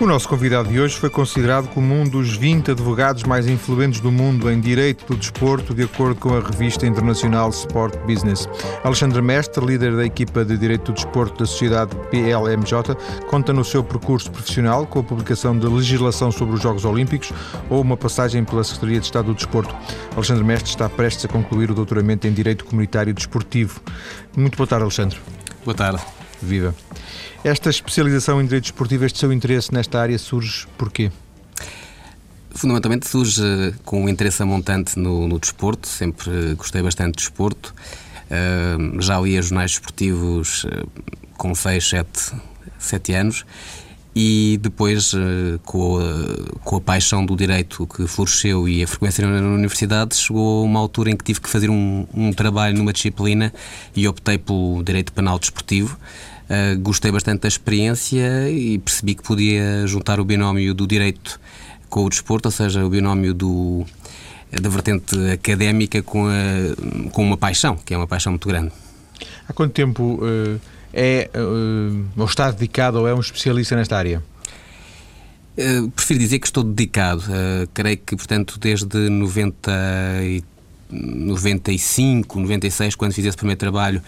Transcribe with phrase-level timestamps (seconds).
[0.00, 4.10] O nosso convidado de hoje foi considerado como um dos 20 advogados mais influentes do
[4.10, 8.48] mundo em direito do desporto, de acordo com a revista internacional Sport Business.
[8.82, 12.96] Alexandre Mestre, líder da equipa de direito do desporto da sociedade PLMJ,
[13.28, 17.30] conta no seu percurso profissional com a publicação de legislação sobre os Jogos Olímpicos
[17.68, 19.76] ou uma passagem pela Secretaria de Estado do Desporto.
[20.14, 23.82] Alexandre Mestre está prestes a concluir o doutoramento em Direito Comunitário Desportivo.
[24.34, 25.18] Muito boa tarde, Alexandre.
[25.62, 26.00] Boa tarde.
[26.40, 26.74] Viva.
[27.42, 31.10] Esta especialização em direito desportivo, este seu interesse nesta área surge porquê?
[32.50, 33.42] Fundamentalmente surge
[33.82, 37.74] com um interesse amontante no, no desporto, sempre gostei bastante de desporto.
[38.26, 40.86] Uh, já lia jornais desportivos uh,
[41.38, 42.32] com 6, 7,
[42.78, 43.46] 7 anos
[44.14, 45.12] e depois,
[45.64, 50.64] com, a, com a paixão do direito que floresceu e a frequência na universidade, chegou
[50.64, 53.52] uma altura em que tive que fazer um, um trabalho numa disciplina
[53.94, 55.96] e optei pelo direito penal desportivo.
[56.50, 61.40] Uh, gostei bastante da experiência e percebi que podia juntar o binómio do direito
[61.88, 63.86] com o desporto, ou seja, o binómio do,
[64.50, 68.72] da vertente académica com, a, com uma paixão, que é uma paixão muito grande.
[69.48, 70.60] Há quanto tempo uh,
[70.92, 74.22] é, uh, ou está dedicado ou é um especialista nesta área?
[75.56, 77.22] Uh, prefiro dizer que estou dedicado.
[77.22, 79.70] Uh, creio que, portanto, desde 90
[80.22, 80.42] e
[80.90, 84.04] 95, 96, quando fiz esse primeiro trabalho, eh,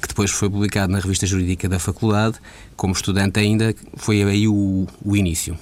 [0.00, 2.36] que depois foi publicado na revista jurídica da faculdade,
[2.76, 5.56] como estudante ainda, foi aí o, o início.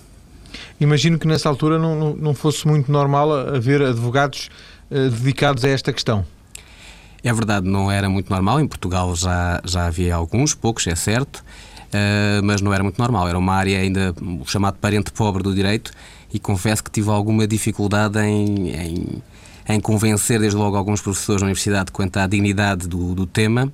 [0.80, 4.48] Imagino que nessa altura não, não fosse muito normal haver advogados
[4.90, 6.24] uh, dedicados a esta questão.
[7.22, 8.60] É verdade, não era muito normal.
[8.60, 13.28] Em Portugal já, já havia alguns, poucos, é certo, uh, mas não era muito normal.
[13.28, 15.92] Era uma área ainda o chamado parente pobre do direito
[16.32, 19.22] e confesso que tive alguma dificuldade em, em
[19.72, 23.72] em convencer desde logo alguns professores da universidade quanto à dignidade do, do tema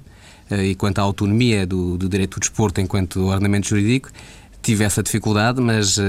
[0.50, 4.10] eh, e quanto à autonomia do, do direito do desporto enquanto ordenamento jurídico.
[4.62, 6.02] Tive essa dificuldade, mas uh,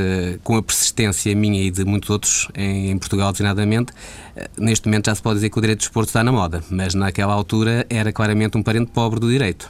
[0.43, 5.05] com a persistência minha e de muitos outros em, em Portugal, designadamente, uh, neste momento
[5.05, 7.85] já se pode dizer que o direito do desporto está na moda, mas naquela altura
[7.87, 9.69] era claramente um parente pobre do direito.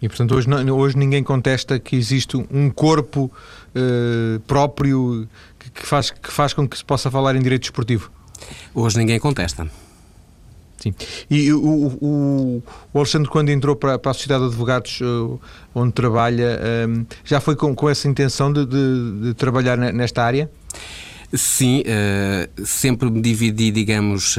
[0.00, 3.30] E, portanto, hoje, hoje ninguém contesta que existe um corpo
[4.46, 5.28] próprio
[5.58, 8.10] que, que, faz, que faz com que se possa falar em direito desportivo?
[8.74, 9.68] Hoje ninguém contesta.
[10.80, 10.94] Sim.
[11.30, 12.62] E o, o,
[12.92, 15.38] o, Alexandre, quando entrou para, para a Sociedade de Advogados, uh,
[15.74, 16.58] onde trabalha,
[16.88, 20.50] um, já foi com, com essa intenção de, de, de trabalhar nesta área?
[21.34, 24.36] Sim, uh, sempre me dividi, digamos,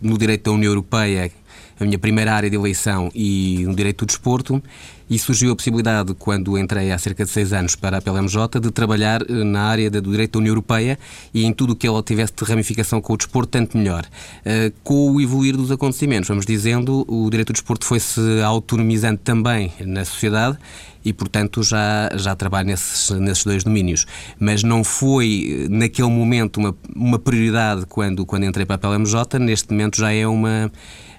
[0.00, 1.32] no direito da União Europeia,
[1.80, 4.62] a minha primeira área de eleição, e no direito do desporto,
[5.12, 8.70] e surgiu a possibilidade, quando entrei há cerca de seis anos para a PLMJ, de
[8.70, 10.98] trabalhar eh, na área do direito da União Europeia
[11.34, 14.06] e em tudo o que ela tivesse de ramificação com o desporto, tanto melhor.
[14.42, 19.70] Eh, com o evoluir dos acontecimentos, vamos dizendo, o direito do desporto foi-se autonomizando também
[19.80, 20.56] na sociedade
[21.04, 24.06] e, portanto, já, já trabalho nesses, nesses dois domínios.
[24.40, 29.38] Mas não foi, eh, naquele momento, uma, uma prioridade quando, quando entrei para a PLMJ,
[29.38, 30.72] neste momento já é uma,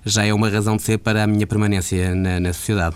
[0.04, 2.96] já é uma razão de ser para a minha permanência na, na sociedade.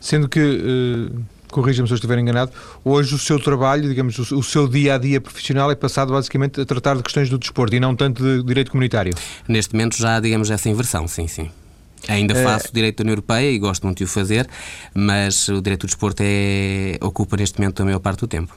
[0.00, 2.52] Sendo que, uh, corrija-me se eu estiver enganado,
[2.84, 6.60] hoje o seu trabalho, digamos, o, o seu dia a dia profissional é passado basicamente
[6.60, 9.12] a tratar de questões do desporto e não tanto de direito comunitário.
[9.46, 11.50] Neste momento já, digamos, essa inversão, sim, sim.
[12.08, 12.70] Ainda eh, faço é...
[12.72, 14.48] direito da União Europeia e gosto muito de o fazer,
[14.94, 18.56] mas o direito do desporto é, ocupa neste momento a maior parte do tempo.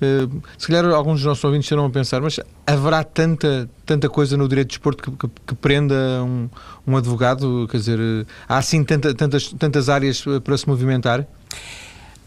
[0.00, 4.36] Uh, se calhar alguns dos nossos ouvintes estarão a pensar, mas haverá tanta, tanta coisa
[4.36, 5.94] no direito de desporto que, que, que prenda
[6.24, 6.48] um,
[6.86, 7.68] um, advogado?
[7.70, 7.98] Quer dizer,
[8.48, 11.26] há assim tanta, tantas, tantas áreas para se movimentar?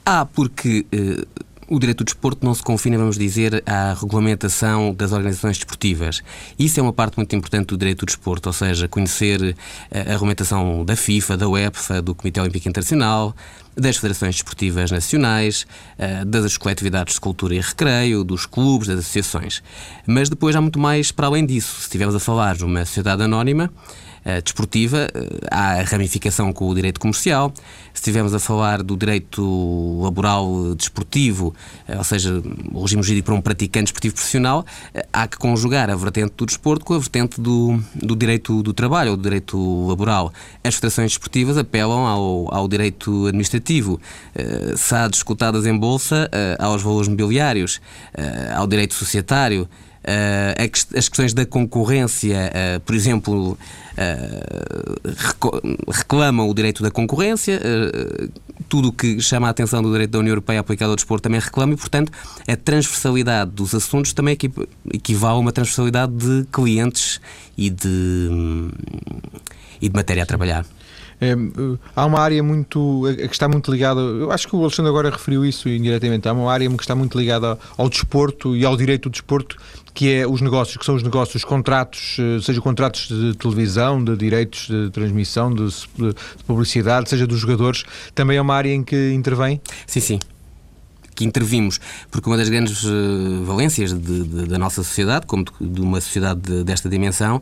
[0.05, 1.25] Há, porque uh,
[1.73, 6.21] o direito do desporto não se confina, vamos dizer, à regulamentação das organizações desportivas.
[6.57, 9.55] Isso é uma parte muito importante do direito do desporto, ou seja, conhecer
[9.89, 13.35] eh, a regulamentação da FIFA, da UEFA, do Comitê Olímpico Internacional,
[13.75, 15.65] das federações desportivas nacionais,
[15.97, 19.63] eh, das coletividades de cultura e recreio, dos clubes, das associações.
[20.05, 21.77] Mas depois há muito mais para além disso.
[21.77, 23.71] Se estivermos a falar de uma sociedade anónima,
[24.25, 27.53] uh, desportiva, uh, há a ramificação com o direito comercial.
[27.93, 31.53] Se estivermos a falar do direito laboral desportivo,
[31.87, 32.41] uh, ou seja,
[32.71, 34.65] o regime jurídico para um praticante desportivo profissional,
[35.11, 39.11] há que conjugar a vertente do desporto com a vertente do, do direito do trabalho
[39.11, 40.33] ou do direito laboral.
[40.63, 43.99] As federações desportivas apelam ao, ao direito administrativo,
[44.35, 46.29] uh, SADs cotadas em bolsa,
[46.59, 47.79] aos valores mobiliários,
[48.55, 49.67] ao direito societário.
[50.03, 53.57] Uh, as questões da concorrência, uh, por exemplo, uh,
[55.89, 57.61] reclamam o direito da concorrência,
[58.67, 61.39] tudo o que chama a atenção do direito da União Europeia aplicado ao desporto também
[61.39, 62.11] reclama e, portanto,
[62.47, 64.37] a transversalidade dos assuntos também
[64.93, 67.21] equivale a uma transversalidade de clientes
[67.57, 68.29] e de,
[69.81, 70.65] e de matéria a trabalhar.
[71.23, 71.35] É,
[71.95, 75.45] há uma área muito que está muito ligada, eu acho que o Alexandre agora referiu
[75.45, 79.11] isso indiretamente, há uma área que está muito ligada ao desporto e ao direito do
[79.11, 79.57] desporto,
[79.93, 84.03] que é os negócios, que são os negócios, os contratos, eh, seja contratos de televisão,
[84.03, 86.13] de direitos de transmissão, de, de
[86.45, 89.61] publicidade, seja dos jogadores, também é uma área em que intervém?
[89.87, 90.19] Sim, sim
[91.15, 91.79] que intervimos,
[92.09, 92.83] porque uma das grandes
[93.45, 97.39] valências de, de, da nossa sociedade, como de, de uma sociedade desta dimensão,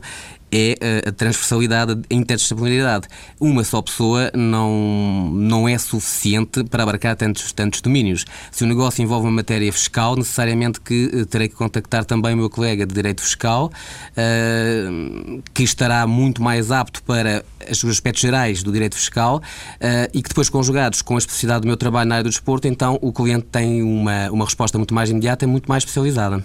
[0.52, 3.08] é eh, a transversalidade, a interdisciplinaridade.
[3.40, 8.26] Uma só pessoa não, não é suficiente para abarcar tantos, tantos domínios.
[8.50, 12.36] Se o negócio envolve uma matéria fiscal, necessariamente que uh, terei que contactar também o
[12.36, 13.72] meu colega de direito fiscal,
[14.12, 20.22] uh, que estará muito mais apto para os aspectos gerais do direito fiscal uh, e
[20.22, 23.12] que depois conjugados com a especificidade do meu trabalho na área do desporto, então o
[23.12, 26.44] cliente tem uma, uma resposta muito mais imediata e muito mais especializada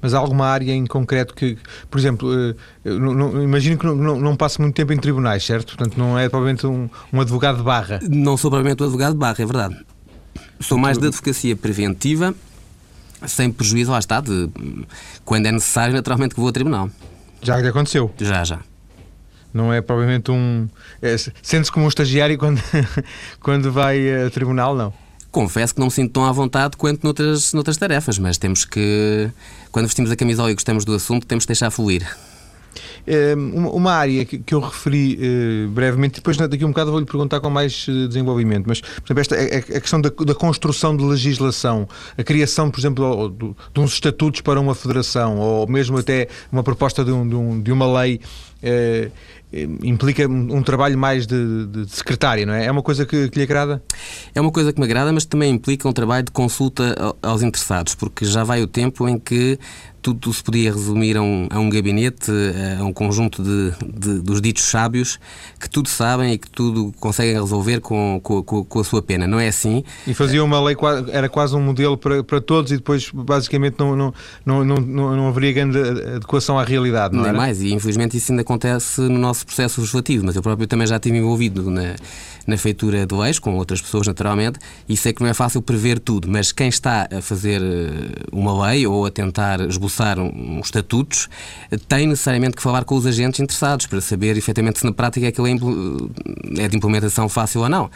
[0.00, 1.58] mas há alguma área em concreto que,
[1.90, 2.54] por exemplo, eh,
[2.84, 5.76] não, não, imagino que não, não, passe muito tempo em tribunais, certo?
[5.76, 8.00] Portanto, não é provavelmente um, um advogado de barra.
[8.02, 9.76] Não sou provavelmente um advogado de barra, é verdade.
[10.60, 12.34] Sou mais de advocacia preventiva,
[13.26, 14.48] sem prejuízo, lá está, de
[15.24, 16.90] quando é necessário, naturalmente que vou a tribunal.
[17.42, 18.12] Já lhe aconteceu?
[18.18, 18.60] Já, já.
[19.52, 20.68] Não é provavelmente um.
[21.02, 22.62] É, Sente-se como um estagiário quando,
[23.40, 24.92] quando vai a tribunal, não?
[25.30, 29.30] Confesso que não me sinto tão à vontade quanto noutras, noutras tarefas, mas temos que,
[29.70, 32.06] quando vestimos a camisola e gostamos do assunto, temos que deixar fluir.
[33.06, 37.40] Ehm, uma área que eu referi eh, brevemente, depois daqui a um bocado vou-lhe perguntar
[37.40, 41.88] com mais eh, desenvolvimento, mas por exemplo, esta, a questão da, da construção de legislação,
[42.16, 47.04] a criação, por exemplo, de uns estatutos para uma federação, ou mesmo até uma proposta
[47.04, 48.20] de, um, de uma lei
[48.62, 49.10] eh,
[49.52, 52.66] implica um trabalho mais de, de, secretária, não é?
[52.66, 53.82] É uma coisa que, que, lhe agrada?
[54.34, 57.94] É uma coisa que me agrada, mas também implica um trabalho de consulta aos interessados,
[57.94, 59.58] porque já vai o tempo em que
[60.00, 62.30] tudo se podia resumir a um, a um gabinete,
[62.78, 65.18] a um conjunto de, de, dos ditos sábios
[65.58, 69.26] que tudo sabem e que tudo conseguem resolver com, com, com, a sua pena.
[69.26, 69.84] Não é assim?
[70.06, 70.76] E fazia uma lei,
[71.12, 74.14] era quase um modelo para, para todos e depois basicamente não, não,
[74.44, 78.42] não, não, não haveria grande adequação à realidade, não Nem mais, e infelizmente isso ainda
[78.42, 81.94] acontece no nosso processo legislativo, mas eu próprio também já estive envolvido na,
[82.46, 84.58] na feitura de leis, com outras pessoas naturalmente,
[84.88, 88.66] e sei que não é fácil prever tudo, mas quem está a fazer eh, uma
[88.66, 91.28] lei ou a tentar esboçar uns um estatutos
[91.88, 95.46] tem necessariamente que falar com os agentes interessados para saber efetivamente se na prática aquilo
[95.46, 97.90] é, é de implementação fácil ou não.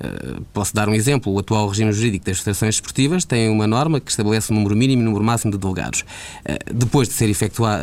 [0.00, 1.32] Eh, posso dar um exemplo.
[1.32, 5.02] O atual regime jurídico das federações esportivas tem uma norma que estabelece o número mínimo
[5.02, 6.04] e o número máximo de delegados.
[6.44, 7.82] Eh, depois de ser efetuado,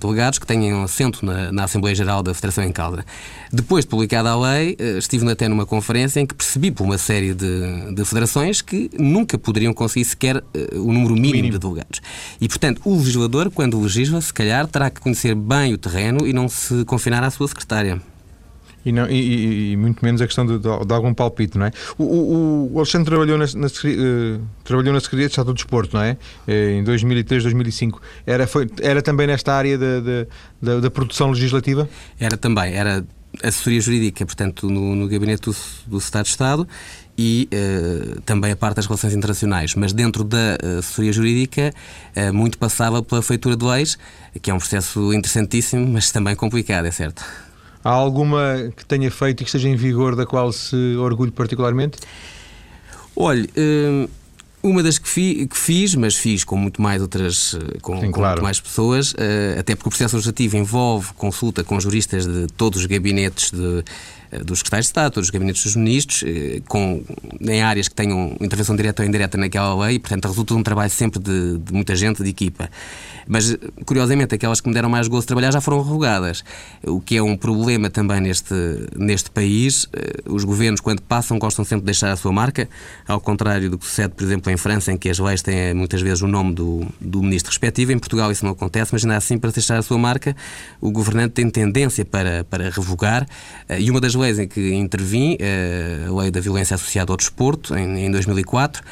[0.00, 3.04] delegados que tenham assento na, na Assembleia Geral da Federação em causa.
[3.52, 7.34] Depois de publicada a lei, estive até numa conferência em que percebi por uma série
[7.34, 10.42] de, de federações que nunca poderiam conseguir sequer
[10.74, 12.00] o número mínimo, mínimo, de delegados.
[12.40, 16.32] E, portanto, o legislador, quando legisla, se calhar terá que conhecer bem o terreno e
[16.32, 18.00] não se confinar à sua secretária.
[18.84, 21.72] E, não, e, e, muito menos a questão de, de, de, algum palpite, não é?
[21.98, 25.96] O, o, o Alexandre trabalhou na, na, uh, trabalhou na Secretaria de Estado do Desporto,
[25.96, 26.16] não é?
[26.46, 28.00] Uh, em 2003, 2005.
[28.26, 31.88] Era, foi, era também nesta área da, da produção legislativa?
[32.18, 32.74] Era também.
[32.74, 33.04] Era
[33.42, 36.68] assessoria jurídica, portanto, no, no gabinete do, do Estado de Estado
[37.16, 39.74] e uh, também a parte das relações internacionais.
[39.74, 41.74] Mas dentro da assessoria jurídica,
[42.16, 43.98] uh, muito passava pela feitura de leis,
[44.40, 47.47] que é um processo interessantíssimo, mas também complicado, é certo.
[47.84, 51.98] Há alguma que tenha feito e que esteja em vigor da qual se orgulhe particularmente?
[53.14, 53.48] Olhe,
[54.62, 58.06] uma das que, fi, que, fiz, mas fiz com muito mais outras, eh, com, Sim,
[58.06, 58.32] com claro.
[58.32, 62.80] muito mais pessoas, uh, até porque o processo legislativo envolve consulta com juristas de todos
[62.80, 63.84] os gabinetes de,
[64.44, 67.02] dos secretários de Estado, todos os gabinetes dos ministros, uh, com,
[67.40, 70.62] em áreas que tenham intervenção direta ou indireta naquela lei, e, portanto, resulta de um
[70.62, 72.68] trabalho sempre de, de muita gente, de equipa.
[73.28, 73.54] Mas,
[73.84, 76.42] curiosamente, aquelas que me deram mais gozo de trabalhar já foram revogadas,
[76.82, 78.54] o que é um problema também neste,
[78.96, 79.86] neste país.
[79.92, 82.66] Eh, os governos, quando passam, gostam sempre de deixar a sua marca,
[83.06, 85.74] ao contrário do que sucede, por exemplo, em França, em que as leis têm eh,
[85.74, 87.92] muitas vezes o nome do, do ministro respectivo.
[87.92, 90.34] Em Portugal isso não acontece, mas ainda assim, para deixar a sua marca,
[90.80, 93.28] o governante tem tendência para, para revogar.
[93.68, 95.36] Eh, e uma das leis em que intervim,
[96.06, 98.82] a lei da violência associada ao desporto, em, em 2004,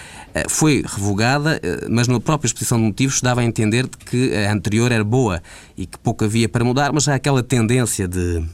[0.49, 5.05] foi revogada, mas na própria exposição de motivos dava a entender que a anterior era
[5.05, 5.43] boa
[5.77, 8.45] e que pouco havia para mudar, mas há aquela tendência de,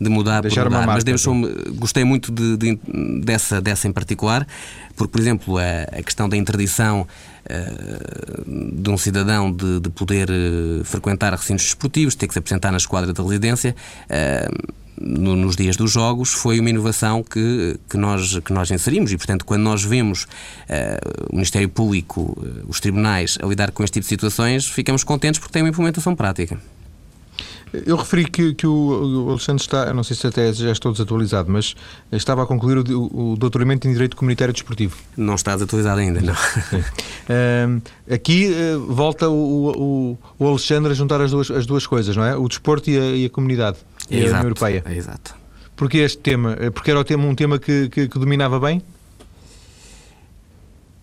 [0.00, 0.80] de mudar Deixar por mudar.
[0.80, 1.34] Marca, mas deixou
[1.74, 2.78] gostei muito de, de,
[3.22, 4.46] dessa, dessa em particular,
[4.94, 7.02] porque, por exemplo, a, a questão da interdição
[7.46, 12.70] uh, de um cidadão de, de poder uh, frequentar recintos desportivos, ter que se apresentar
[12.70, 13.74] na esquadra de residência.
[14.10, 19.12] Uh, no, nos dias dos jogos foi uma inovação que, que, nós, que nós inserimos
[19.12, 23.84] e, portanto, quando nós vemos uh, o Ministério Público, uh, os tribunais a lidar com
[23.84, 26.58] este tipo de situações, ficamos contentes porque tem uma implementação prática.
[27.72, 31.74] Eu referi que, que o, Alexandre está, não sei se até já estou desatualizado, mas
[32.12, 34.96] estava a concluir o, o doutoramento em Direito Comunitário Desportivo.
[35.16, 36.32] Não está desatualizado ainda, não.
[36.34, 42.24] Uh, aqui uh, volta o, o, Alexandre a juntar as duas, as duas coisas, não
[42.24, 42.36] é?
[42.36, 44.84] O desporto e a, e a comunidade, e exato, a União Europeia.
[44.88, 45.34] Exato.
[45.74, 46.56] Porquê este tema?
[46.72, 48.82] Porque era um tema que, que, que dominava bem?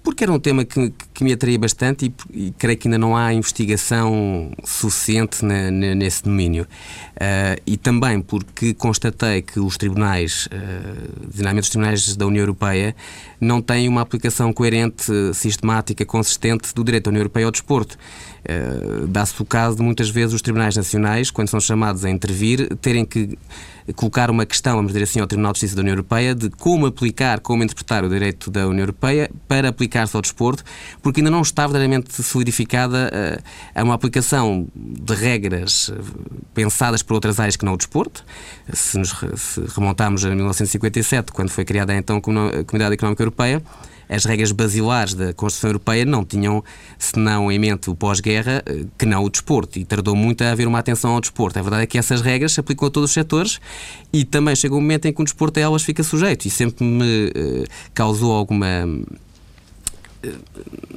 [0.03, 3.15] porque era um tema que, que me atraía bastante e, e, creio que ainda não
[3.15, 6.63] há investigação suficiente na, na, nesse domínio.
[7.13, 12.95] Uh, e também porque constatei que os tribunais, uh, designadamente os tribunais da União Europeia,
[13.39, 17.97] não têm uma aplicação coerente, sistemática, consistente do direito da União Europeia ao desporto.
[18.43, 22.75] Uh, Dá-se o caso de muitas vezes os tribunais nacionais, quando são chamados a intervir,
[22.77, 23.37] terem que
[23.95, 26.85] colocar uma questão, vamos dizer assim, ao Tribunal de Justiça da União Europeia de como
[26.85, 30.63] aplicar, como interpretar o direito da União Europeia para aplicar-se ao desporto,
[31.01, 33.11] porque ainda não está verdadeiramente solidificada
[33.75, 35.95] uh, uma aplicação de regras uh,
[36.53, 38.23] pensadas por outras áreas que não o desporto.
[38.71, 43.61] Se nos se remontarmos a 1957, quando foi criada então a Comunidade Económica Europeia,
[44.09, 46.63] as regras basilares da Constituição Europeia não tinham,
[46.97, 49.79] senão em mente o pós-guerra, eh, que não o desporto.
[49.79, 51.57] E tardou muito a haver uma atenção ao desporto.
[51.59, 53.59] A verdade é que essas regras se aplicam a todos os setores
[54.11, 56.45] e também chega um momento em que o desporto a elas fica sujeito.
[56.45, 58.67] E sempre me uh, causou alguma.
[60.23, 60.37] Uh,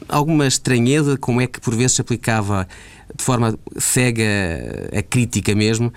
[0.09, 2.69] alguma estranheza como é que por vezes se aplicava
[3.17, 4.25] de forma cega
[4.97, 5.93] a crítica mesmo,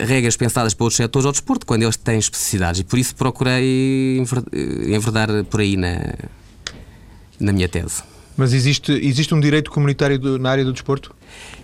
[0.00, 2.80] regras pensadas para outros setores ao desporto, quando eles têm especificidades.
[2.80, 4.22] E por isso procurei
[4.88, 6.14] enverdar por aí na,
[7.42, 8.02] na minha tese.
[8.36, 11.14] Mas existe, existe um direito comunitário do, na área do desporto?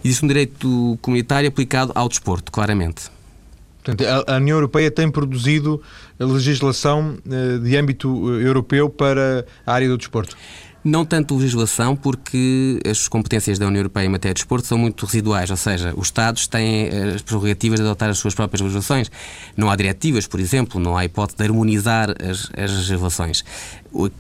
[0.05, 3.11] Existe um direito comunitário aplicado ao desporto, claramente.
[3.83, 5.81] Portanto, a, a União Europeia tem produzido
[6.19, 8.09] legislação eh, de âmbito
[8.39, 10.37] eh, europeu para a área do desporto?
[10.89, 15.05] Não tanto legislação, porque as competências da União Europeia em matéria de desporto são muito
[15.05, 19.11] residuais, ou seja, os Estados têm as prerrogativas de adotar as suas próprias legislações.
[19.55, 23.45] Não há diretivas, por exemplo, não há hipótese de harmonizar as, as legislações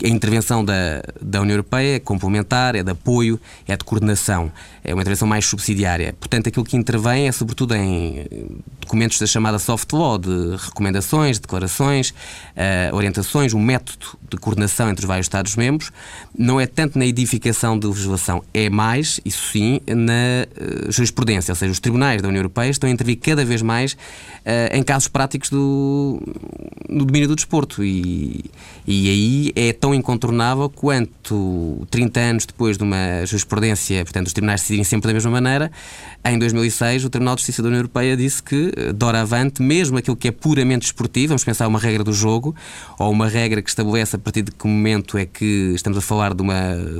[0.03, 4.51] a intervenção da, da União Europeia é complementar, é de apoio, é de coordenação,
[4.83, 6.15] é uma intervenção mais subsidiária.
[6.19, 8.27] Portanto, aquilo que intervém é sobretudo em
[8.81, 15.05] documentos da chamada soft law, de recomendações, declarações, uh, orientações, um método de coordenação entre
[15.05, 15.93] os vários Estados-membros.
[16.37, 20.47] Não é tanto na edificação de legislação, é mais, isso sim, na
[20.87, 23.93] uh, jurisprudência, ou seja, os tribunais da União Europeia estão a intervir cada vez mais
[23.93, 23.97] uh,
[24.73, 26.21] em casos práticos do,
[26.89, 27.85] domínio do desporto.
[27.85, 28.45] E,
[28.87, 34.61] e aí é tão incontornável quanto 30 anos depois de uma jurisprudência, portanto, os tribunais
[34.61, 35.71] decidirem sempre da mesma maneira,
[36.25, 40.29] em 2006 o Tribunal de Justiça da União Europeia disse que, doravante, mesmo aquilo que
[40.29, 42.55] é puramente esportivo, vamos pensar uma regra do jogo,
[42.99, 46.35] ou uma regra que estabelece a partir de que momento é que estamos a falar
[46.35, 46.48] de uma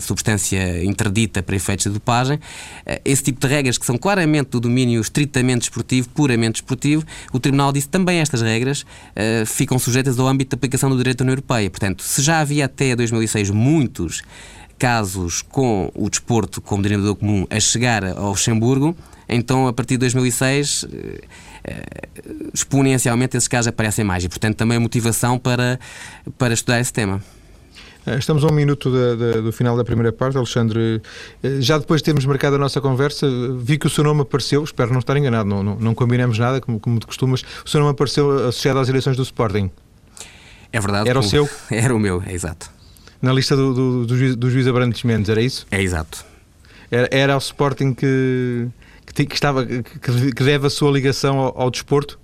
[0.01, 2.39] substância interdita para efeitos de dopagem,
[2.85, 7.41] eh, esse tipo de regras que são claramente do domínio estritamente esportivo, puramente esportivo, o
[7.41, 11.25] Tribunal disse também estas regras uh, ficam sujeitas ao âmbito de aplicação do direito da
[11.25, 11.71] União Europeia.
[11.71, 14.23] Portanto, se já havia até 2006 muitos
[14.79, 18.97] casos com o desporto como denominador comum a chegar ao Luxemburgo,
[19.29, 21.21] então a partir de 2006 eh,
[21.65, 21.83] eh,
[22.55, 25.79] exponencialmente esses casos aparecem mais e, portanto, também a motivação para,
[26.39, 27.23] para estudar esse tema.
[28.07, 31.03] Eh, estamos a um minuto da, da, do final da primeira parte, Alexandre.
[31.61, 33.27] Já depois de termos marcado a nossa conversa,
[33.59, 36.61] vi que o seu nome apareceu, espero não estar enganado, não, não, não combinamos nada,
[36.61, 37.45] como, como de costumas.
[37.65, 39.71] O seu nome apareceu associado às eleições do Sporting.
[40.73, 41.09] É verdade.
[41.09, 41.49] Era o seu?
[41.71, 42.71] Era o meu, é exato.
[43.21, 45.67] Na lista do, do, do, juiz, do juiz Abrantes Mendes, era isso?
[45.71, 46.25] É exato.
[46.91, 48.69] Era, era o Sporting que,
[49.13, 52.19] que, que estava, que, que, deve a sua ligação ao, ao desporto?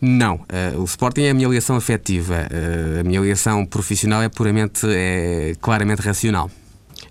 [0.00, 2.48] Não, uh, o Sporting é a minha ligação afetiva.
[2.50, 6.50] Uh, a minha ligação profissional é puramente, é claramente racional.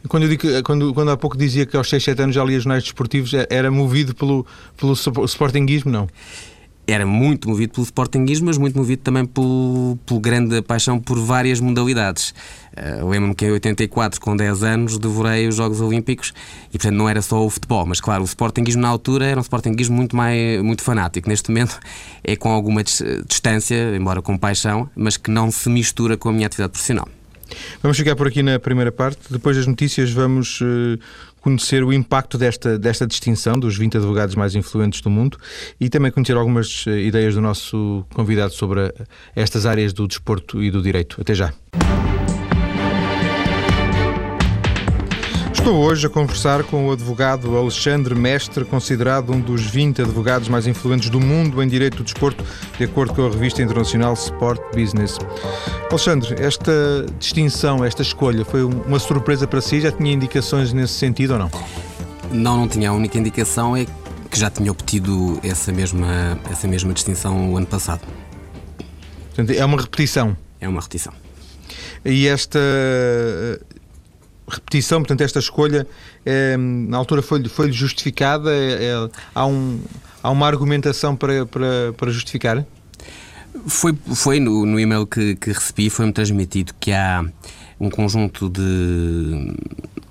[0.07, 2.59] Quando, eu digo, quando, quando há pouco dizia que aos 6, 7 anos já lia
[2.59, 4.45] jornais desportivos, é, era movido pelo,
[4.77, 4.93] pelo
[5.25, 6.07] Sportinguismo, não?
[6.91, 11.59] Era muito movido pelo Sportingismo, mas muito movido também pelo, pelo grande paixão por várias
[11.59, 12.33] modalidades.
[12.73, 16.33] Uh, Lembro-me que em 84, com 10 anos, devorei os Jogos Olímpicos
[16.69, 19.43] e, portanto, não era só o futebol, mas, claro, o Sportingismo na altura era um
[19.43, 21.27] Sportingismo muito, mais, muito fanático.
[21.27, 21.79] Neste momento
[22.23, 26.47] é com alguma distância, embora com paixão, mas que não se mistura com a minha
[26.47, 27.07] atividade profissional.
[27.81, 29.19] Vamos ficar por aqui na primeira parte.
[29.29, 30.99] Depois das notícias, vamos uh,
[31.41, 35.37] conhecer o impacto desta, desta distinção dos 20 advogados mais influentes do mundo
[35.79, 38.93] e também conhecer algumas uh, ideias do nosso convidado sobre
[39.35, 41.19] estas áreas do desporto e do direito.
[41.19, 41.53] Até já.
[45.59, 50.65] Estou hoje a conversar com o advogado Alexandre Mestre, considerado um dos 20 advogados mais
[50.65, 52.43] influentes do mundo em direito do desporto,
[52.77, 55.19] de acordo com a revista internacional Sport Business.
[55.91, 59.81] Alexandre, esta distinção, esta escolha, foi uma surpresa para si?
[59.81, 61.51] Já tinha indicações nesse sentido ou não?
[62.31, 62.89] Não, não tinha.
[62.89, 63.85] A única indicação é
[64.31, 68.01] que já tinha obtido essa mesma, essa mesma distinção o ano passado.
[69.27, 70.37] Portanto, é uma repetição.
[70.59, 71.13] É uma repetição.
[72.05, 72.57] E esta
[74.49, 75.87] repetição, portanto, esta escolha,
[76.25, 78.51] é, na altura foi-lhe foi justificada?
[78.51, 79.79] É, é, há, um,
[80.21, 82.65] há uma argumentação para, para, para justificar?
[83.67, 87.25] Foi, foi no, no e-mail que, que recebi, foi-me transmitido que há
[87.79, 89.55] um conjunto de,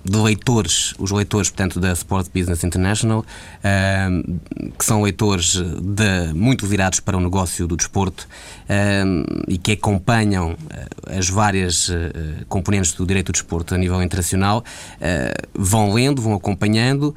[0.08, 4.38] de leitores, os leitores, portanto, da Sport Business International, uh,
[4.78, 8.26] que são leitores de, muito virados para o negócio do desporto
[8.64, 14.02] uh, e que acompanham uh, as várias eh, componentes do direito do desporto a nível
[14.02, 14.62] internacional,
[15.54, 17.14] vão lendo, vão acompanhando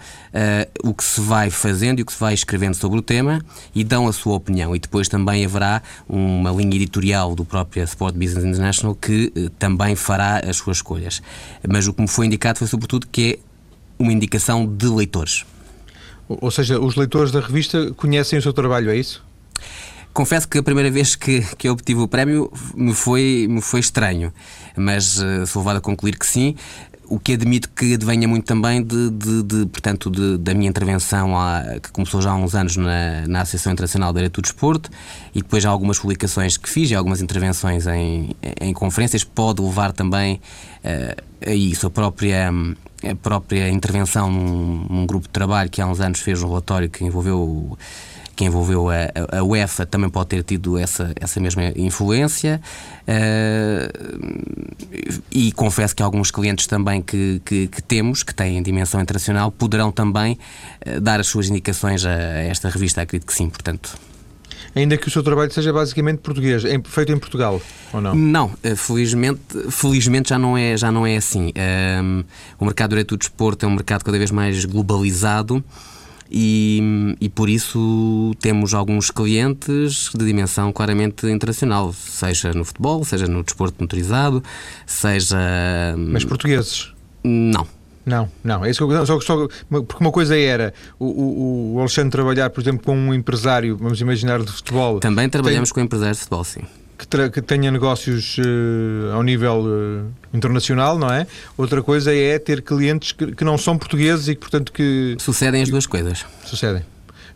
[0.81, 3.43] o que se vai fazendo e o que se vai escrevendo sobre o tema
[3.75, 4.75] e dão a sua opinião.
[4.75, 10.39] E depois também haverá uma linha editorial do próprio Sport Business International que também fará
[10.39, 11.21] as suas escolhas.
[11.67, 13.39] Mas o que me foi indicado foi sobretudo que é
[13.99, 15.45] uma indicação de leitores.
[16.27, 19.23] Ou seja, os leitores da revista conhecem o seu trabalho, é isso?
[20.13, 23.79] Confesso que a primeira vez que, que eu obtive o prémio me foi, me foi
[23.79, 24.33] estranho,
[24.75, 26.55] mas uh, sou levado a concluir que sim.
[27.11, 31.33] O que admito que advenha muito também de, de, de portanto, de, da minha intervenção,
[31.83, 34.89] que começou já há uns anos na, na Associação Internacional de Direito do Desporto,
[35.35, 38.29] e depois já algumas publicações que fiz e algumas intervenções em,
[38.61, 40.39] em conferências, pode levar também
[40.85, 41.85] uh, a isso.
[41.85, 46.41] A própria, a própria intervenção num, num, grupo de trabalho que há uns anos fez
[46.41, 47.77] um relatório que envolveu
[48.41, 52.59] que envolveu a, a, UEFA também pode ter tido essa, essa mesma influência.
[53.01, 53.85] Uh,
[55.31, 59.91] e confesso que alguns clientes também que, que, que, temos, que têm dimensão internacional, poderão
[59.91, 60.39] também
[60.87, 63.95] uh, dar as suas indicações a, a esta revista, acredito que sim, portanto.
[64.73, 67.61] Ainda que o seu trabalho seja basicamente português, feito em Portugal,
[67.93, 68.15] ou não?
[68.15, 71.51] Não, eh, felizmente, felizmente já não é, já não é assim.
[72.01, 72.23] Um,
[72.57, 75.61] o mercado do direito do desporto é um mercado cada vez mais globalizado
[76.31, 83.27] e, e por isso temos alguns clientes de dimensão claramente internacional, seja no futebol, seja
[83.27, 84.41] no desporto motorizado,
[84.85, 85.37] seja.
[85.97, 86.93] Mas portugueses?
[87.23, 87.67] Não.
[88.03, 88.65] Não, não.
[88.65, 92.61] É isso que eu, só, só, porque uma coisa era o, o, Alexandre trabalhar, por
[92.61, 94.99] exemplo, com um empresário, vamos imaginar, de futebol.
[94.99, 95.75] Também trabalhamos tem...
[95.75, 96.61] com empresários de futebol, sim
[97.07, 101.25] que, que tenha negócios uh, ao nível uh, internacional, não é?
[101.57, 105.15] Outra coisa é ter clientes que, que, não são portugueses e que, portanto, que...
[105.19, 106.25] Sucedem as duas coisas.
[106.45, 106.83] Sucedem.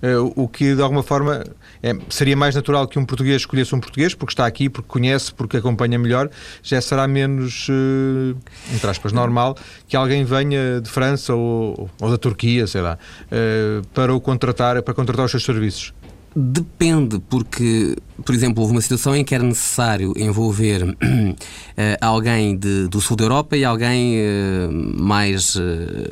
[0.01, 1.43] Uh, o que, de alguma forma,
[1.82, 5.34] é, seria mais natural que um português escolhesse um português, porque está aqui, porque conhece,
[5.34, 6.30] porque acompanha melhor,
[6.62, 8.36] já será menos, uh,
[8.73, 9.56] entre aspas, normal
[9.88, 14.82] que alguém venha de França ou, ou da Turquia, sei lá, uh, para o contratar,
[14.82, 15.93] para contratar os seus serviços.
[16.36, 20.95] Depende, porque, por exemplo, houve uma situação em que era necessário envolver uh,
[21.99, 25.62] alguém de, do sul da Europa e alguém uh, mais, uh,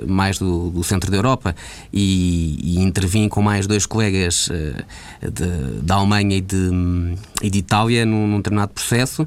[0.08, 1.56] mais do, do, centro da Europa
[1.94, 4.50] e, e intervim com mais dois colegas
[5.22, 9.26] de, da Alemanha e de, e de Itália num, num determinado processo,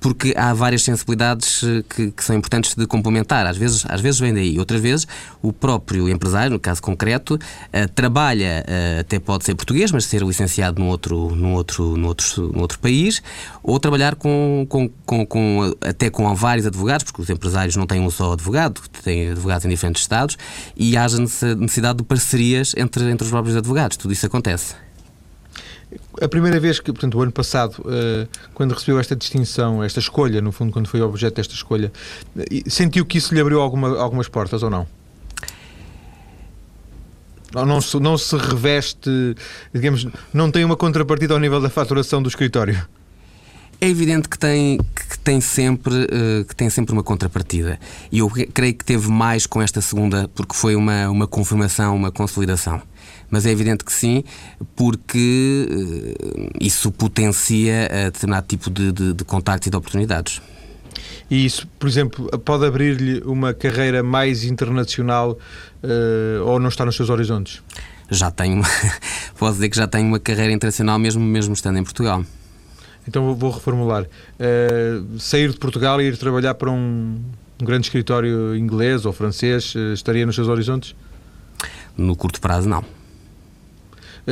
[0.00, 3.46] porque há várias sensibilidades que, que, são importantes de complementar.
[3.46, 5.06] Às vezes, às vezes vem daí, outras vezes
[5.42, 7.38] o próprio empresário, no caso concreto,
[7.94, 8.64] trabalha,
[9.00, 12.78] até pode ser português, mas ser licenciado num outro, num outro, num outro, num outro
[12.78, 13.22] país,
[13.62, 18.00] ou trabalhar com, com, com, com, até com vários advogados, porque os empresários não têm
[18.00, 20.36] um só advogado, têm advogados em diferentes estados,
[20.76, 23.96] e haja necessidade de parcerias entre, entre os próprios advogados.
[23.96, 24.74] Tudo isso acontece.
[26.20, 30.40] A primeira vez que, portanto, o ano passado, eh, quando recebeu esta distinção, esta escolha,
[30.42, 31.92] no fundo, quando foi objeto desta escolha,
[32.36, 34.86] eh, sentiu que isso lhe abriu alguma, algumas portas ou não?
[37.54, 39.10] Não se, não se reveste,
[39.72, 42.86] digamos, não tem uma contrapartida ao nível da faturação do escritório?
[43.80, 47.78] É evidente que tem, que tem, sempre, uh, que tem sempre uma contrapartida.
[48.10, 52.10] E eu creio que teve mais com esta segunda, porque foi uma, uma confirmação, uma
[52.10, 52.82] consolidação.
[53.30, 54.24] Mas é evidente que sim,
[54.74, 60.42] porque uh, isso potencia uh, determinado tipo de, de, de contactos e de oportunidades.
[61.30, 65.38] E isso, por exemplo, pode abrir-lhe uma carreira mais internacional
[65.82, 67.62] uh, ou não está nos seus horizontes?
[68.10, 68.62] Já tenho,
[69.38, 72.24] posso dizer que já tenho uma carreira internacional mesmo, mesmo estando em Portugal.
[73.06, 74.04] Então vou reformular.
[74.04, 77.18] Uh, sair de Portugal e ir trabalhar para um,
[77.60, 80.96] um grande escritório inglês ou francês uh, estaria nos seus horizontes?
[81.96, 82.84] No curto prazo, não.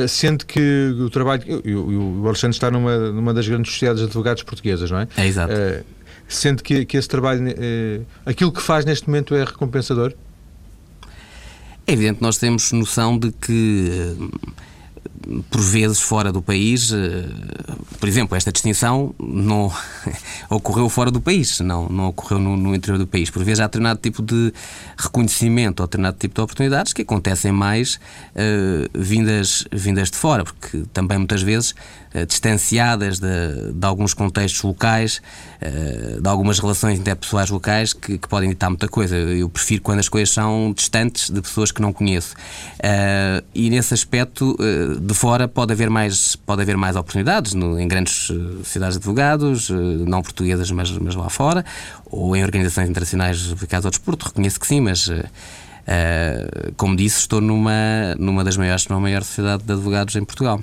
[0.07, 1.41] Sente que o trabalho.
[1.65, 5.07] O Alexandre está numa, numa das grandes sociedades de advogados portuguesas, não é?
[5.17, 5.51] É exato.
[6.27, 7.41] Sente que, que esse trabalho,
[8.25, 10.13] aquilo que faz neste momento é recompensador?
[11.85, 14.13] É evidente, nós temos noção de que
[15.49, 16.93] por vezes fora do país,
[17.99, 19.71] por exemplo, esta distinção não
[20.49, 23.29] ocorreu fora do país, não, não ocorreu no, no, interior do país.
[23.29, 24.53] Por vezes há determinado tipo de
[24.97, 30.83] reconhecimento ou determinado tipo de oportunidades que acontecem mais uh, vindas, vindas de fora, porque
[30.93, 31.71] também muitas vezes
[32.13, 35.21] uh, distanciadas de, de, alguns contextos locais,
[35.61, 39.15] uh, de algumas relações interpessoais locais que, que, podem ditar muita coisa.
[39.15, 42.35] Eu prefiro quando as coisas são distantes de pessoas que não conheço.
[43.53, 44.55] e nesse aspecto,
[44.99, 48.31] de fora pode haver mais, pode haver mais oportunidades no, em grandes
[48.63, 51.65] cidades de advogados, não portuguesas, mas, mas lá fora,
[52.05, 54.27] ou em organizações internacionais dedicadas ao desporto.
[54.27, 55.07] Reconheço que sim, mas.
[55.07, 60.61] Uh, como disse, estou numa, numa das maiores, numa maior sociedade de advogados em Portugal.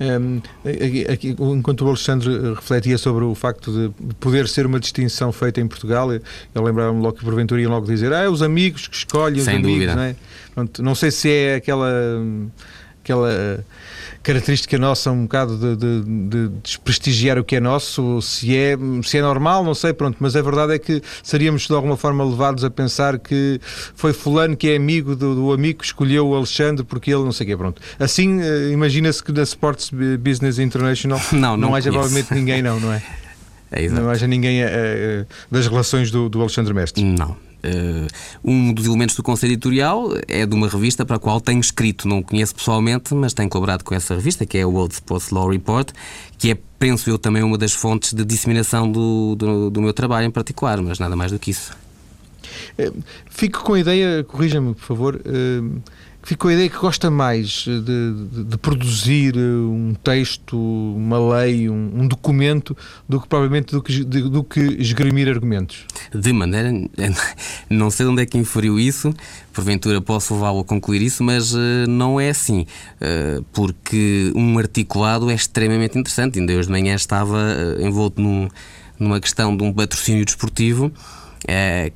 [0.00, 5.30] Um, aqui, aqui, enquanto o Alexandre refletia sobre o facto de poder ser uma distinção
[5.32, 6.20] feita em Portugal, eu
[6.62, 9.72] lembrava-me logo que porventura iam logo dizer ah, os amigos que escolhem os Sem amigos,
[9.72, 9.94] dúvida.
[9.94, 10.16] não é?
[10.52, 11.88] Pronto, não sei se é aquela
[13.04, 13.62] aquela
[14.22, 19.18] característica nossa um bocado de, de, de, desprestigiar o que é nosso, se é, se
[19.18, 22.64] é normal, não sei, pronto, mas a verdade é que seríamos de alguma forma levados
[22.64, 23.60] a pensar que
[23.94, 27.32] foi fulano que é amigo do, do amigo que escolheu o Alexandre porque ele não
[27.32, 27.82] sei o quê, pronto.
[28.00, 32.80] Assim, eh, imagina-se que na Sports Business International não, não, não haja provavelmente ninguém não,
[32.80, 33.02] não é?
[33.72, 37.02] É, não haja ninguém uh, das relações do, do Alexandre Mestre.
[37.02, 37.36] Não,
[38.44, 42.06] um dos elementos do Conselho Editorial é de uma revista para a qual tenho escrito,
[42.06, 45.48] não conheço pessoalmente, mas tenho colaborado com essa revista, que é o World Sports Law
[45.50, 45.90] Report,
[46.38, 50.26] que é, penso eu, também uma das fontes de disseminação do, do, do meu trabalho
[50.26, 51.72] em particular, mas nada mais do que isso.
[52.78, 55.20] Uh, fico com a ideia, corrija-me, por favor.
[55.24, 55.80] Uh
[56.24, 61.68] fico com a ideia que gosta mais de, de, de produzir um texto, uma lei,
[61.68, 62.76] um, um documento,
[63.08, 65.84] do que provavelmente do que, de, do que esgrimir argumentos.
[66.14, 66.72] De maneira.
[67.68, 69.14] Não sei onde é que inferiu isso,
[69.52, 71.58] porventura posso levá-lo a concluir isso, mas uh,
[71.88, 72.66] não é assim.
[72.96, 76.38] Uh, porque um articulado é extremamente interessante.
[76.38, 77.38] Ainda hoje de manhã estava
[77.80, 78.48] envolto num,
[78.98, 80.90] numa questão de um patrocínio desportivo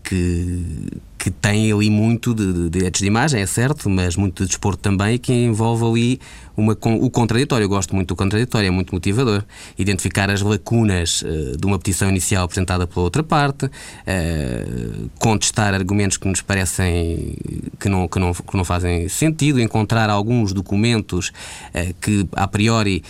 [0.02, 0.86] que
[1.18, 4.80] que tem ali muito de, de, direitos de imagem, é certo, mas muito de desporto
[4.80, 6.20] também, que envolve ali
[6.56, 7.64] uma, o contraditório.
[7.64, 9.44] Eu gosto muito do contraditório, é muito motivador.
[9.76, 16.16] Identificar as lacunas uh, de uma petição inicial apresentada pela outra parte, uh, contestar argumentos
[16.16, 17.36] que nos parecem
[17.80, 23.02] que não, que não, que não fazem sentido, encontrar alguns documentos uh, que, a priori,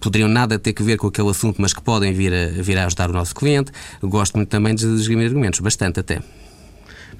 [0.00, 2.86] poderiam nada ter que ver com aquele assunto, mas que podem vir a, vir a
[2.86, 3.70] ajudar o nosso cliente.
[4.02, 6.20] Eu gosto muito também de esgrimir argumentos, bastante até.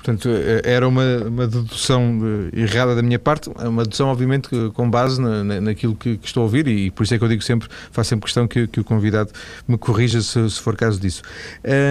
[0.01, 2.19] Portanto, eh, era uma, uma dedução
[2.55, 6.41] eh, errada da minha parte, uma dedução, obviamente, com base na, naquilo que, que, estou
[6.41, 8.81] a ouvir, e por isso é que eu digo sempre, faço sempre questão que, que
[8.81, 9.31] o convidado
[9.69, 11.21] me corrija se, se for caso disso.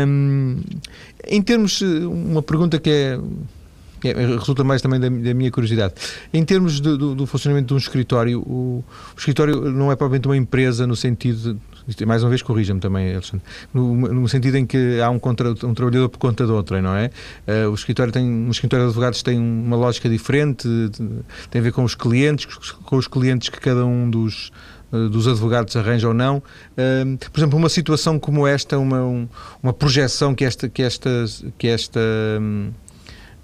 [0.07, 0.59] Um,
[1.27, 3.19] em termos, eh, uma pergunta que é
[4.03, 5.93] é, resulta mais também da, da, minha curiosidade.
[6.33, 8.83] Em termos de, do, do, funcionamento de um escritório, o,
[9.15, 13.13] o, escritório não é propriamente uma empresa no sentido de, mais uma vez corrija-me também,
[13.13, 16.79] Alexandre, no, no, sentido em que há um, contra, um trabalhador por conta de outro,
[16.81, 17.09] não é?
[17.47, 20.67] Uh, o escritório tem, um escritório de advogados tem uma lógica diferente,
[21.49, 22.45] tem a ver com os clientes,
[22.85, 24.51] com os clientes que cada um dos
[24.91, 26.37] eh, dos advogados arranja ou não.
[26.37, 29.27] Uh, por exemplo, uma situação como esta, uma, um,
[29.61, 31.25] uma projeção que esta, que esta,
[31.57, 31.99] que esta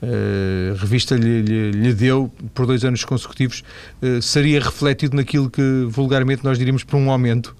[0.05, 3.63] um, uh, revista lhe, lhe, lhe, deu por dois anos consecutivos,
[4.01, 7.55] uh, seria refletido naquilo que vulgarmente nós diríamos por um aumento?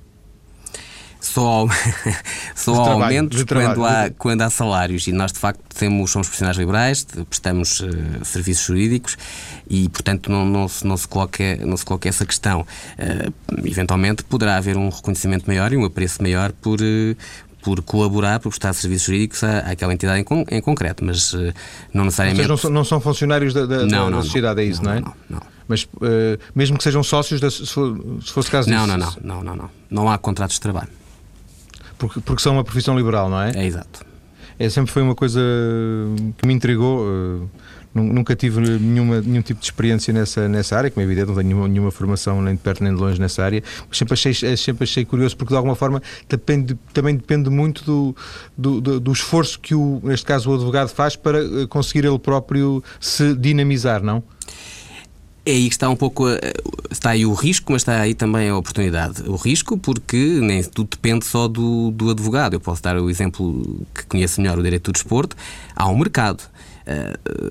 [1.25, 1.67] Só,
[2.55, 6.55] só há aumentos quando há, quando há salários e nós de facto temos, somos profissionais
[6.55, 9.17] liberais, prestamos uh, serviços jurídicos
[9.67, 12.61] e portanto não, não, se, não, se coloca, não se coloca essa questão.
[12.61, 13.33] Uh,
[13.65, 17.15] eventualmente poderá haver um reconhecimento maior e um apreço maior por, uh,
[17.65, 21.51] por colaborar, por prestar serviços jurídicos à, àquela entidade em, em concreto, mas uh,
[21.91, 22.37] não necessariamente.
[22.37, 24.97] Vocês não são, não são funcionários da, da, não, da sociedade, é isso, não, não
[24.97, 25.01] é?
[25.01, 25.41] Não, não.
[25.67, 29.19] Mas uh, mesmo que sejam sócios, da, se, for, se fosse caso não, disso.
[29.23, 29.69] Não, não, não, não, não.
[29.89, 30.89] Não há contratos de trabalho.
[31.97, 33.51] Porque, porque são uma profissão liberal, não é?
[33.55, 34.05] É exato.
[34.59, 35.41] É, sempre foi uma coisa
[36.37, 36.99] que me intrigou.
[37.01, 37.49] Uh,
[37.95, 41.47] Nunca tive nenhuma, nenhum tipo de experiência nessa, nessa área, como é evidente, não tenho
[41.47, 44.83] nenhuma, nenhuma formação nem de perto nem de longe nessa área, mas sempre achei, sempre
[44.83, 48.15] achei curioso, porque de alguma forma depende, também depende muito do,
[48.57, 52.19] do, do, do esforço que, o, neste caso, o advogado faz para eh, conseguir ele
[52.19, 54.21] próprio se dinamizar, não?
[55.45, 56.25] É aí que está um pouco.
[56.89, 59.21] Está aí o risco, mas está aí também a oportunidade.
[59.29, 62.55] O risco, porque nem tudo depende só do, do advogado.
[62.55, 65.35] Eu posso dar o exemplo que conheço melhor, o direito do desporto.
[65.75, 66.43] Há um mercado.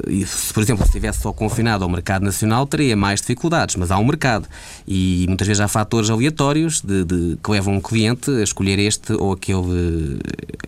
[0.09, 3.91] E se, por exemplo, se estivesse só confinado ao mercado nacional, teria mais dificuldades, mas
[3.91, 4.49] há um mercado.
[4.87, 9.13] E muitas vezes há fatores aleatórios de, de que levam um cliente a escolher este
[9.13, 10.19] ou aquele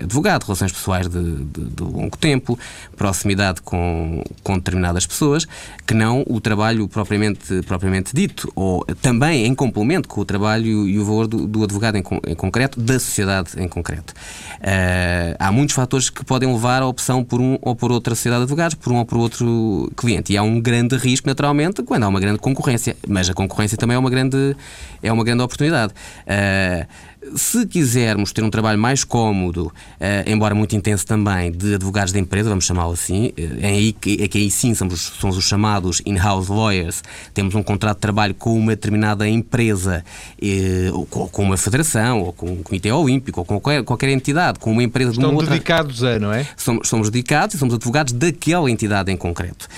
[0.01, 2.59] advogado, relações pessoais de, de, de longo tempo,
[2.97, 5.47] proximidade com, com determinadas pessoas,
[5.87, 10.99] que não o trabalho propriamente, propriamente dito, ou também em complemento com o trabalho e
[10.99, 14.13] o valor do, do advogado em, em, concreto, da sociedade em concreto.
[14.61, 18.43] Uh, há muitos fatores que podem levar à opção por um ou por outra sociedade
[18.43, 18.47] de
[18.77, 20.33] por um ou por outro cliente.
[20.33, 22.97] E há um grande risco, naturalmente, quando há uma grande concorrência.
[23.07, 24.57] Mas a concorrência também é uma grande,
[25.03, 25.93] é uma grande oportunidade.
[26.27, 26.87] Uh,
[27.35, 32.19] se quisermos ter um trabalho mais cómodo, eh, embora muito intenso também, de advogados de
[32.19, 35.45] empresa, vamos chamá-lo assim, eh, é, aí que, é que aí sim somos, somos os
[35.45, 37.03] chamados in-house lawyers,
[37.35, 40.05] temos um contrato de trabalho com uma determinada empresa,
[40.41, 44.59] eh, ou com, uma federação, ou com um comitê olímpico, ou com qualquer, qualquer entidade,
[44.59, 45.53] com uma empresa Estão de uma outra...
[45.53, 46.47] dedicados a, não é?
[46.57, 49.69] Somos, somos dedicados e somos advogados daquela entidade em concreto.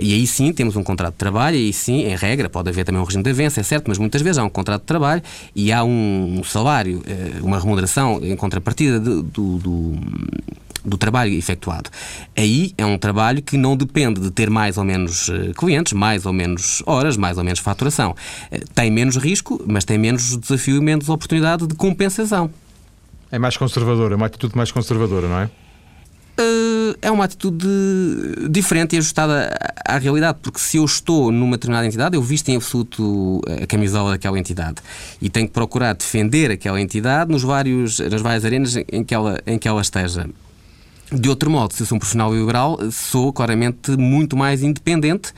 [0.00, 2.84] E aí sim temos um contrato de trabalho, e aí sim, em regra, pode haver
[2.84, 5.22] também um regime de avanço, é certo, mas muitas vezes há um contrato de trabalho
[5.54, 6.97] e há um salário
[7.42, 9.98] uma remuneração em contrapartida do, do,
[10.84, 11.90] do trabalho efetuado.
[12.36, 16.26] Aí é um trabalho que não depende de ter mais ou menos eh, clientes, mais
[16.26, 18.14] ou menos horas, mais ou menos faturação.
[18.50, 22.50] Eh, tem menos risco, mas tem menos desafio e menos oportunidade de compensação.
[23.30, 25.50] É mais conservadora, é uma atitude mais conservadora, não é?
[27.02, 27.66] Eh, é uma atitude
[28.50, 29.56] diferente e ajustada
[29.86, 34.12] à realidade, porque se eu estou numa determinada entidade, eu visto em absoluto a camisola
[34.12, 34.76] daquela entidade
[35.20, 39.38] e tenho que procurar defender aquela entidade nos vários, nas várias arenas em que ela,
[39.46, 40.28] em que ela esteja.
[41.10, 45.32] De outro modo, se eu sou um profissional liberal, sou claramente muito mais independente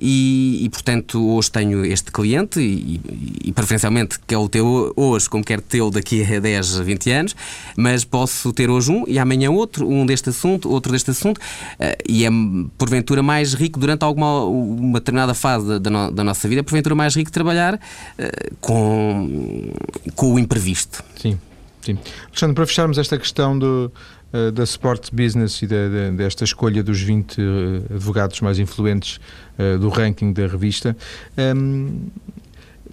[0.00, 3.00] e, e, portanto, hoje tenho este cliente e,
[3.44, 7.36] e, preferencialmente quer o teu hoje como quer tê-lo daqui a 10, 20 anos,
[7.76, 12.02] mas posso ter hoje um e amanhã outro, um deste assunto, outro deste assunto, uh,
[12.08, 12.30] e é
[12.78, 16.94] porventura mais rico durante alguma uma determinada fase da, no, da nossa vida, é porventura
[16.94, 19.70] mais rico trabalhar uh, com,
[20.14, 21.04] com o imprevisto.
[21.16, 21.38] Sim,
[21.82, 21.98] sim.
[22.28, 23.92] Alexandre, para fecharmos esta questão do
[24.32, 29.18] eh, da Sport Business e de, de, desta escolha dos 20 eh, advogados mais influentes
[29.60, 30.96] uh, do ranking da revista.
[31.36, 31.90] Um, ehm,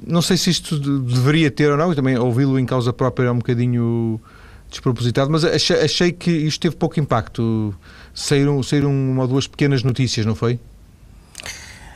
[0.05, 3.31] não sei se isto deveria ter ou não, e também ouvi-lo em causa própria é
[3.31, 4.19] um bocadinho
[4.69, 7.73] despropositado, mas achei, achei, que isto teve pouco impacto.
[8.13, 10.59] Saíram, saíram uma ou duas pequenas notícias, não foi?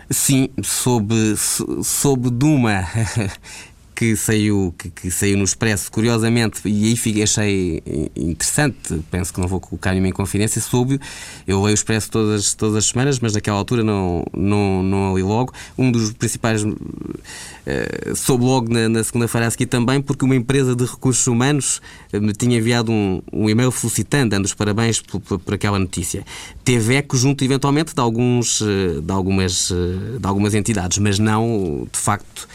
[0.09, 2.85] Sim, soube, soube de uma
[4.01, 7.83] que saiu, que, que, saiu no Expresso, curiosamente, e aí achei
[8.15, 10.99] interessante, penso que não vou colocar nenhuma inconfidência, soube,
[11.45, 15.21] eu leio o Expresso todas, todas as semanas, mas naquela altura não, não, não li
[15.21, 15.53] logo.
[15.77, 20.75] Um dos principais uh, soube logo na, na segunda-feira a seguir também, porque uma empresa
[20.75, 21.79] de recursos humanos
[22.11, 25.77] eh, me tinha enviado um, um e-mail felicitando, dando os parabéns por, por, por, aquela
[25.77, 26.25] notícia.
[26.63, 31.99] Teve eco junto, eventualmente, de, alguns, eh, de, algumas, de algumas entidades, mas não, de
[31.99, 32.47] facto,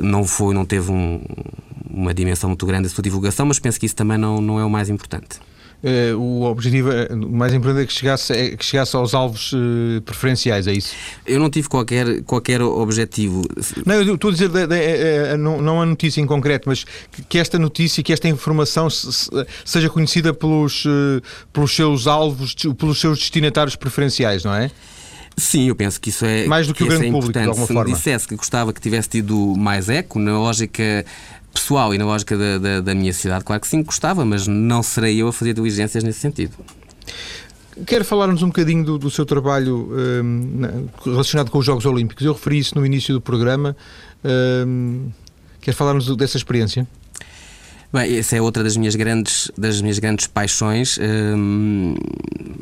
[0.00, 1.20] não foi, não teve um,
[1.90, 4.64] uma dimensão muito grande a sua divulgação, mas penso que isso também não, não é
[4.64, 5.40] o mais importante.
[5.82, 9.52] Uh, o objetivo é, o mais importante é que chegasse, é que chegasse aos alvos
[9.52, 10.94] uh, preferenciais, é isso?
[11.26, 13.42] Eu não tive qualquer, qualquer objetivo.
[13.84, 14.78] Não, eu estou a dizer, de, de,
[15.32, 16.86] de, não, não a notícia em concreto, mas
[17.28, 18.86] que esta notícia, que esta informação
[19.64, 21.20] seja conhecida pelos, uh,
[21.52, 24.70] pelos seus alvos, pelos seus destinatários preferenciais, não é?
[25.36, 27.38] Sim, eu penso que isso é mais do que, que o grande é público, de
[27.40, 27.90] alguma Se forma.
[27.90, 31.04] me dissesse que gostava que tivesse tido mais eco na lógica
[31.52, 34.82] pessoal e na lógica da, da, da minha cidade, claro que sim, gostava, mas não
[34.82, 36.56] serei eu a fazer diligências nesse sentido.
[37.86, 42.24] Quer falar-nos um bocadinho do, do seu trabalho um, relacionado com os Jogos Olímpicos?
[42.24, 43.74] Eu referi isso no início do programa.
[44.66, 45.08] Um,
[45.60, 46.86] quer falar-nos dessa experiência?
[47.92, 50.98] Bem, essa é outra das minhas grandes, das minhas grandes paixões.
[50.98, 51.94] Hum,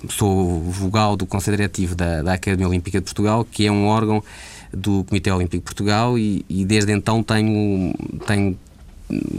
[0.09, 4.25] sou vogal do Conselho Diretivo da, da Academia Olímpica de Portugal, que é um órgão
[4.75, 7.95] do Comitê Olímpico de Portugal e, e desde então tenho,
[8.27, 8.59] tenho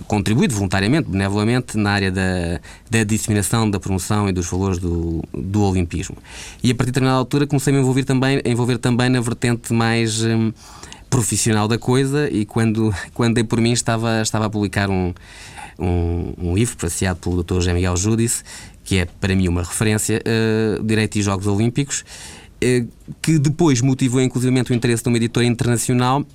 [0.08, 5.62] contribuído voluntariamente, benevolamente, na área da, da disseminação, da promoção e dos valores do, do
[5.62, 6.16] Olimpismo.
[6.64, 9.20] E a partir de determinada altura comecei a me envolver também, a envolver também na
[9.20, 10.54] vertente mais hum,
[11.10, 15.14] profissional da coisa e quando, quando dei por mim estava, estava a publicar um,
[15.82, 17.56] um, um livro apreciado pelo Dr.
[17.56, 18.44] José Miguel Júdice,
[18.84, 22.06] que é para mim uma referência, uh, Direito e Jogos Olímpicos,
[22.64, 22.88] uh,
[23.22, 26.26] que depois motivou inclusive o interesse de uma editora internacional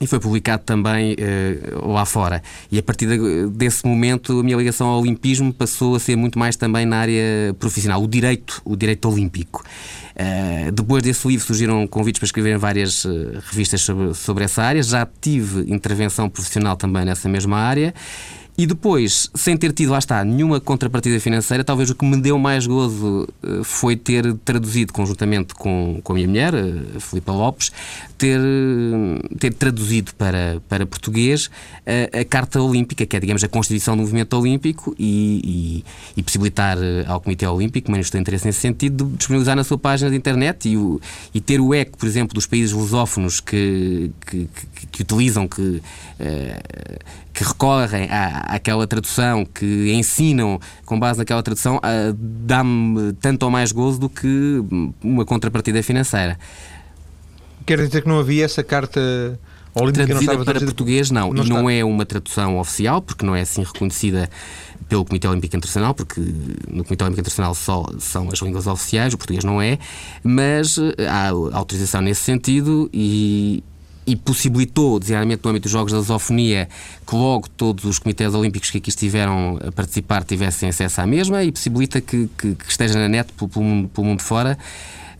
[0.00, 2.42] e foi publicado também uh, lá fora.
[2.70, 6.38] E a partir de, desse momento a minha ligação ao olimpismo passou a ser muito
[6.38, 9.64] mais também na área profissional, o direito, o direito olímpico.
[10.14, 14.62] Uh, depois desse livro surgiram convites para escrever em várias uh, revistas sobre, sobre essa
[14.62, 14.82] área.
[14.82, 17.94] Já tive intervenção profissional também nessa mesma área
[18.60, 22.36] E depois, sem ter tido, lá está, nenhuma contrapartida financeira, talvez o que me deu
[22.40, 27.70] mais gozo uh, foi ter traduzido conjuntamente com, com a minha mulher, uh, Filipa Lopes,
[28.18, 28.40] ter,
[29.38, 31.48] ter traduzido para, para português
[31.86, 35.84] a, a Carta Olímpica, que é, digamos, a Constituição do Movimento Olímpico e,
[36.16, 40.10] e, e possibilitar ao Comitê Olímpico, manifestou interesse nesse sentido, de disponibilizar na sua página
[40.10, 41.00] de internet e, o,
[41.32, 45.80] e ter o eco, por exemplo, dos países lusófonos que, que, que, que utilizam, que,
[47.32, 53.50] que recorrem à, àquela tradução, que ensinam com base naquela tradução, uh, dá-me tanto ou
[53.50, 54.62] mais gozo do que
[55.02, 56.38] uma contrapartida financeira.
[57.66, 59.38] Quer dizer que não havia essa carta
[59.74, 60.72] olímpica traduzida para traduzida...
[60.72, 61.32] português, não.
[61.32, 64.28] não e não é uma tradução oficial, porque não é assim reconhecida
[64.88, 69.18] pelo Comitê Olímpico Internacional, porque no Comitê Olímpico Internacional só são as línguas oficiais, o
[69.18, 69.78] português não é,
[70.24, 73.62] mas eh, há autorização nesse sentido e,
[74.08, 76.66] e possibilitou, designadamente no âmbito dos Jogos da Lusofonia,
[77.06, 81.44] que logo todos os comitês olímpicos que aqui estiveram a participar tivessem acesso à mesma
[81.44, 83.50] e possibilita que, que, que esteja na net pelo,
[83.88, 84.56] pelo, mundo, fora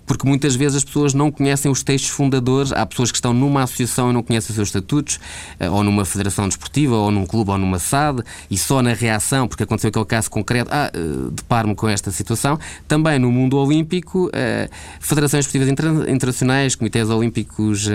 [0.09, 2.73] porque muitas vezes as pessoas não conhecem os textos fundadores.
[2.73, 5.21] Há pessoas que estão numa associação e não conhecem os seus estatutos,
[5.61, 9.47] eh, ou numa federação desportiva, ou num clube, ou numa SAD, e só na reação,
[9.47, 10.99] porque aconteceu aquele caso concreto, ah, eh,
[11.31, 12.59] deparo-me com esta situação.
[12.89, 15.69] Também no mundo olímpico, eh, federações esportivas
[16.09, 17.89] internacionais, comitês olímpicos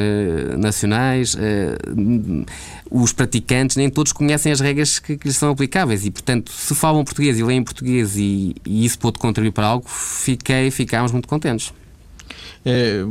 [0.57, 1.35] nacionais,
[2.91, 7.03] os praticantes, nem todos conhecem as regras que, lhes são aplicáveis e, portanto, se falam
[7.03, 11.73] português e leem português e isso pode contribuir para algo, fiquei, ficámos muito contentes.
[12.65, 13.03] É,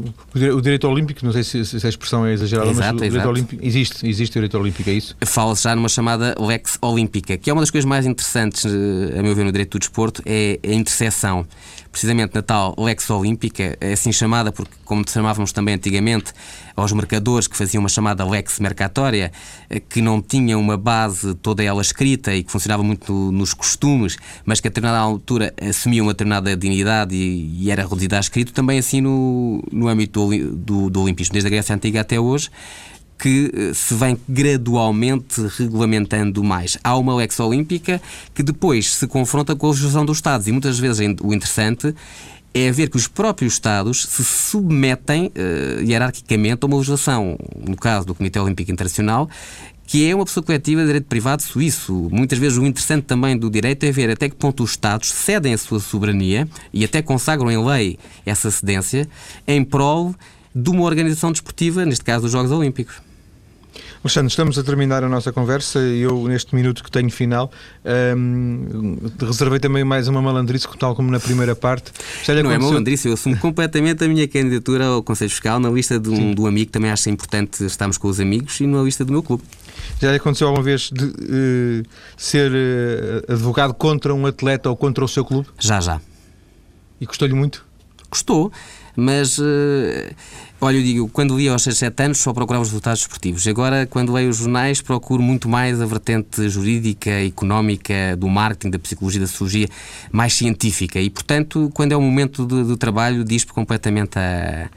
[0.51, 3.15] o direito olímpico, não sei se, se a expressão é exagerada, exato, mas o direito
[3.17, 3.29] exato.
[3.29, 5.17] olímpico existe, existe o direito olímpico, é isso?
[5.27, 9.23] Fala-se já numa chamada lex olímpica, que é uma das coisas mais interessantes, eh, a
[9.23, 11.47] meu ver, no direito do desporto, é a interseção
[11.93, 16.33] precisamente na tal Lex Olímpica, é assim chamada porque, como chamávamos também antigamente,
[16.75, 19.31] aos mercadores que faziam uma chamada Lex Mercatória,
[19.69, 24.17] eh, que não tinha uma base toda ela escrita e que funcionava muito nos costumes,
[24.45, 28.53] mas que a determinada altura assumia uma determinada dignidade e, e era reduzida a escrito,
[28.55, 32.49] também assim no, no âmbito do, do, do Olimpismo, desde a Grécia Antiga até hoje,
[33.23, 36.77] que eh, se vem gradualmente regulamentando mais.
[36.83, 38.03] Há uma lex olímpica
[38.35, 41.95] que depois se confronta com a legislação dos Estados e muitas vezes o interessante
[42.53, 48.09] é ver que os próprios Estados se submetem uh, hierarquicamente a uma legislação, no caso
[48.09, 49.31] do Comitê Olímpico Internacional,
[49.87, 52.09] que é uma pessoa coletiva de direito privado suíço.
[52.11, 55.55] Muitas vezes o interessante também do direito é ver até que ponto os Estados cedem
[55.55, 59.09] a sua soberania e até consagram em lei essa cedência
[59.47, 60.13] em prol
[60.53, 63.12] de uma organização desportiva, neste caso dos Jogos Olímpicos.
[64.05, 67.53] Alexandre, estamos a terminar a nossa conversa e eu, neste minuto que tenho final,
[68.17, 71.93] um, reservei também mais uma malandrice, tal como na primeira parte.
[72.25, 76.01] Já não é malandrice, eu assumo completamente a minha candidatura ao Conselho Fiscal na lista
[76.01, 79.13] de um, do amigo, também acho importante estarmos com os amigos e na lista do
[79.13, 79.45] meu clube.
[80.01, 85.05] Já lhe aconteceu alguma vez de uh, ser uh, advogado contra um atleta ou contra
[85.05, 85.47] o seu clube?
[85.61, 86.01] Já, já.
[87.01, 87.65] E custou-lhe muito?
[88.11, 88.51] Custou,
[88.97, 90.15] mas uh,
[90.61, 93.47] olha, eu digo, quando li aos 6, 7 anos só procurava os resultados esportivos.
[93.47, 98.79] Agora, quando leio os jornais, procuro muito mais a vertente jurídica, económica, do marketing, da
[98.79, 99.69] psicologia, da sociologia,
[100.11, 101.01] mais científica.
[101.01, 104.69] E, portanto, quando é o momento do, do trabalho, diz-me completamente a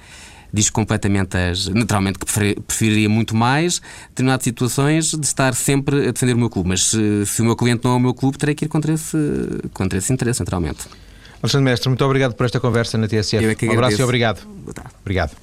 [0.56, 1.68] diz completamente as.
[1.68, 6.70] Naturalmente que preferiria muito mais, determinadas situações, de estar sempre a defender o meu clube.
[6.70, 8.94] Mas se, se, o meu cliente não é o meu clube, terei que ir contra
[8.94, 9.18] esse,
[9.74, 10.88] contra esse interesse, naturalmente.
[11.42, 13.68] Alexandre Mestre, muito obrigado por esta conversa na TSF.
[13.68, 14.42] um abraço e obrigado.
[15.02, 15.36] Obrigado.